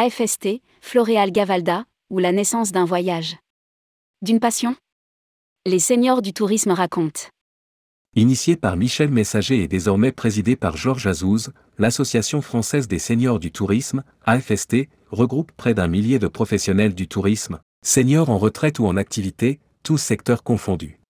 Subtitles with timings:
[0.00, 3.36] AFST, Floréal Gavalda, ou la naissance d'un voyage.
[4.22, 4.76] D'une passion?
[5.66, 7.22] Les seniors du tourisme racontent.
[8.14, 13.50] Initié par Michel Messager et désormais présidé par Georges Azouz, l'Association française des seniors du
[13.50, 18.96] tourisme, AFST, regroupe près d'un millier de professionnels du tourisme, seniors en retraite ou en
[18.96, 21.00] activité, tous secteurs confondus.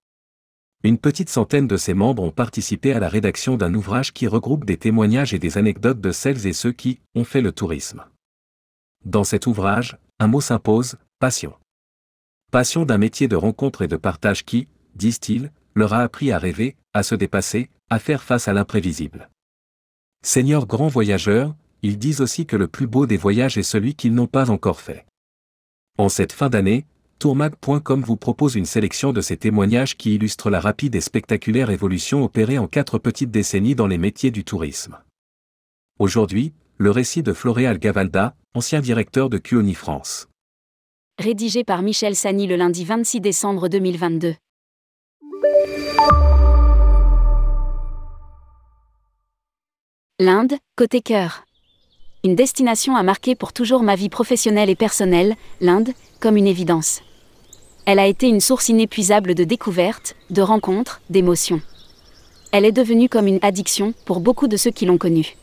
[0.82, 4.64] Une petite centaine de ses membres ont participé à la rédaction d'un ouvrage qui regroupe
[4.64, 8.06] des témoignages et des anecdotes de celles et ceux qui ont fait le tourisme.
[9.04, 11.54] Dans cet ouvrage, un mot s'impose, passion.
[12.50, 16.76] Passion d'un métier de rencontre et de partage qui, disent-ils, leur a appris à rêver,
[16.92, 19.30] à se dépasser, à faire face à l'imprévisible.
[20.22, 24.14] Seigneurs grands voyageurs, ils disent aussi que le plus beau des voyages est celui qu'ils
[24.14, 25.06] n'ont pas encore fait.
[25.96, 26.86] En cette fin d'année,
[27.20, 32.24] tourmag.com vous propose une sélection de ces témoignages qui illustrent la rapide et spectaculaire évolution
[32.24, 34.98] opérée en quatre petites décennies dans les métiers du tourisme.
[35.98, 40.26] Aujourd'hui, le récit de Floréal Gavalda, ancien directeur de Cuoni France.
[41.16, 44.34] Rédigé par Michel Sani le lundi 26 décembre 2022.
[50.18, 51.44] L'Inde, côté cœur.
[52.24, 57.02] Une destination a marqué pour toujours ma vie professionnelle et personnelle, l'Inde, comme une évidence.
[57.86, 61.62] Elle a été une source inépuisable de découvertes, de rencontres, d'émotions.
[62.50, 65.36] Elle est devenue comme une addiction pour beaucoup de ceux qui l'ont connue.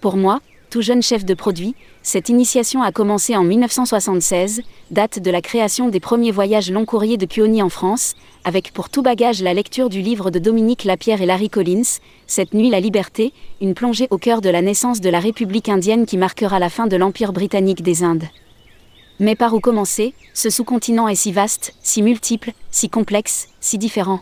[0.00, 0.40] Pour moi,
[0.72, 5.90] tout jeune chef de produit, cette initiation a commencé en 1976, date de la création
[5.90, 9.90] des premiers voyages long courriers de Cuoni en France, avec pour tout bagage la lecture
[9.90, 14.16] du livre de Dominique Lapierre et Larry Collins, Cette nuit la liberté, une plongée au
[14.16, 17.82] cœur de la naissance de la République indienne qui marquera la fin de l'Empire britannique
[17.82, 18.28] des Indes.
[19.20, 20.14] Mais par où commencer?
[20.32, 24.20] Ce sous-continent est si vaste, si multiple, si complexe, si différent.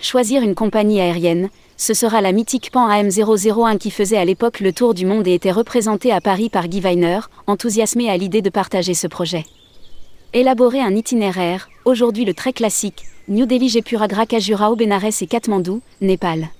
[0.00, 1.50] Choisir une compagnie aérienne,
[1.80, 5.32] ce sera la mythique Pan AM001 qui faisait à l'époque le tour du monde et
[5.32, 9.46] était représentée à Paris par Guy Weiner, enthousiasmé à l'idée de partager ce projet.
[10.34, 16.50] Élaborer un itinéraire, aujourd'hui le très classique, New Delhi Jepuragra Kajurao Benares et Katmandou, Népal.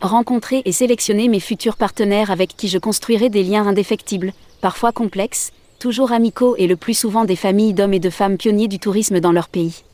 [0.00, 4.32] Rencontrer et sélectionner mes futurs partenaires avec qui je construirai des liens indéfectibles,
[4.62, 8.68] parfois complexes, toujours amicaux et le plus souvent des familles d'hommes et de femmes pionniers
[8.68, 9.84] du tourisme dans leur pays.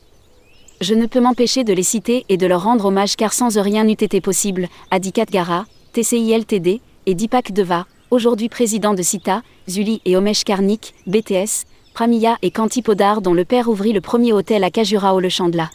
[0.79, 3.61] Je ne peux m'empêcher de les citer et de leur rendre hommage car sans eux
[3.61, 10.01] rien n'eût été possible, Adikat Gara, TCILTD, et Dipak Deva, aujourd'hui président de CITA, Zuli
[10.05, 14.69] et Omesh Karnik, BTS, Pramiya et Kantipodar dont le père ouvrit le premier hôtel à
[14.69, 15.71] Kajurao le Chandla.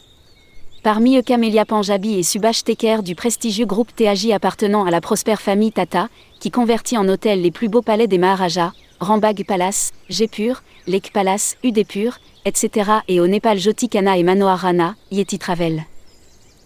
[0.83, 5.41] Parmi eux Camélia Panjabi et Subhash Teker du prestigieux groupe TAJ appartenant à la prospère
[5.41, 6.07] famille Tata,
[6.39, 8.71] qui convertit en hôtel les plus beaux palais des Maharajas,
[9.03, 12.91] Rambag Palace, Jepur, Lake Palace, Udepur, etc.
[13.07, 15.83] et au Népal Jotikana et Manoharana, Yeti Travel.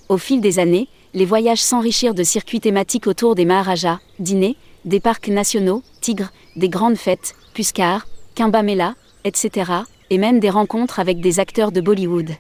[0.10, 4.56] Au fil des années, les voyages s'enrichirent de circuits thématiques autour des Maharajas, dîners,
[4.86, 9.72] des parcs nationaux, tigres, des grandes fêtes, Puskar, Kimbamela, etc.,
[10.10, 12.32] et même des rencontres avec des acteurs de Bollywood.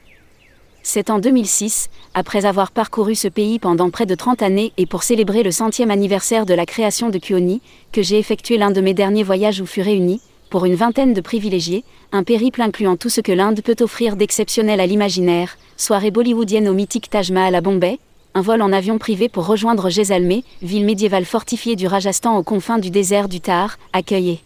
[0.84, 5.04] C'est en 2006, après avoir parcouru ce pays pendant près de 30 années et pour
[5.04, 7.62] célébrer le centième anniversaire de la création de Kuoni,
[7.92, 11.22] que j'ai effectué l'un de mes derniers voyages où fut réunis, pour une vingtaine de
[11.22, 11.84] privilégiés,
[12.14, 16.74] un périple incluant tout ce que l'Inde peut offrir d'exceptionnel à l'imaginaire, soirée bollywoodienne au
[16.74, 18.00] mythique Taj Mahal à Bombay,
[18.34, 22.78] un vol en avion privé pour rejoindre Jaisalmer, ville médiévale fortifiée du Rajasthan aux confins
[22.78, 24.42] du désert du Thar, accueillie.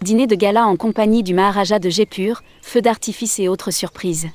[0.00, 4.28] Dîner de gala en compagnie du Maharaja de Jaipur, feu d'artifice et autres surprises.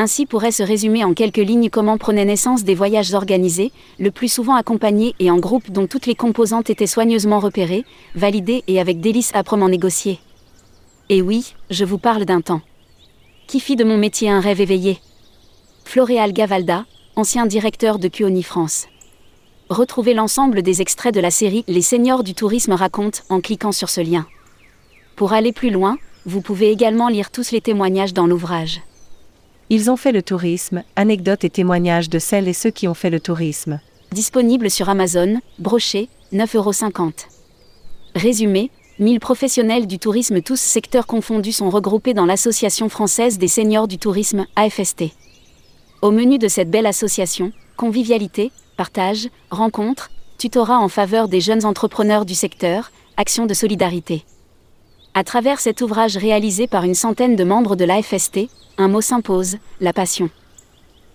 [0.00, 4.32] Ainsi pourrait se résumer en quelques lignes comment prenaient naissance des voyages organisés, le plus
[4.32, 7.84] souvent accompagnés et en groupe dont toutes les composantes étaient soigneusement repérées,
[8.14, 10.18] validées et avec délice âprement négociées.
[11.10, 12.62] Et oui, je vous parle d'un temps.
[13.46, 15.00] Qui fit de mon métier un rêve éveillé?
[15.84, 18.86] Floréal Gavalda, ancien directeur de Cuoni France.
[19.68, 23.90] Retrouvez l'ensemble des extraits de la série Les seniors du tourisme racontent en cliquant sur
[23.90, 24.26] ce lien.
[25.14, 28.80] Pour aller plus loin, vous pouvez également lire tous les témoignages dans l'ouvrage.
[29.72, 33.08] Ils ont fait le tourisme, anecdotes et témoignages de celles et ceux qui ont fait
[33.08, 33.78] le tourisme.
[34.10, 37.12] Disponible sur Amazon, broché, 9,50€.
[38.16, 43.86] Résumé 1000 professionnels du tourisme tous secteurs confondus sont regroupés dans l'Association française des seniors
[43.86, 45.04] du tourisme, AFST.
[46.02, 52.24] Au menu de cette belle association, convivialité, partage, rencontres, tutorat en faveur des jeunes entrepreneurs
[52.26, 54.24] du secteur, actions de solidarité.
[55.12, 58.48] À travers cet ouvrage réalisé par une centaine de membres de l'AFST,
[58.78, 60.30] un mot s'impose, la passion.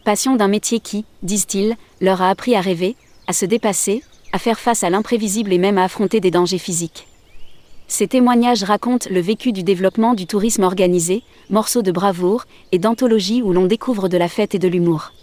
[0.04, 2.98] Passion d'un métier qui, disent-ils, leur a appris à rêver,
[3.28, 4.04] à se dépasser,
[4.34, 7.08] à faire face à l'imprévisible et même à affronter des dangers physiques.
[7.88, 13.42] Ces témoignages racontent le vécu du développement du tourisme organisé, morceaux de bravoure et d'anthologie
[13.42, 15.14] où l'on découvre de la fête et de l'humour.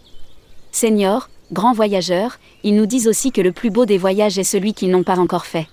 [0.70, 4.72] Seniors, grands voyageurs, ils nous disent aussi que le plus beau des voyages est celui
[4.72, 5.66] qu'ils n'ont pas encore fait.